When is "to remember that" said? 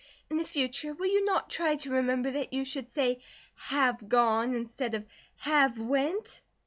1.75-2.53